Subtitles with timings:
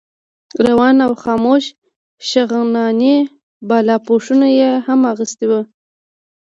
[0.65, 1.63] روان او خموش
[2.29, 3.15] شغناني
[3.67, 5.61] بالاپوشونه یې هم اخیستي وو.